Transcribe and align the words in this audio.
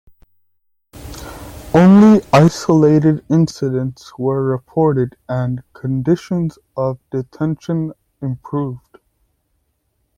Only 1.75 2.21
isolated 2.33 3.23
incidents 3.29 4.17
were 4.17 4.43
reported 4.43 5.15
and 5.29 5.61
conditions 5.73 6.57
of 6.75 6.97
detention 7.11 7.93
improved. 8.19 8.97